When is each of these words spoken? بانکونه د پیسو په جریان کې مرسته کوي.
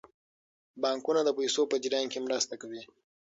بانکونه 0.81 1.21
د 1.23 1.29
پیسو 1.37 1.61
په 1.71 1.75
جریان 1.83 2.05
کې 2.11 2.19
مرسته 2.27 2.53
کوي. 2.61 2.81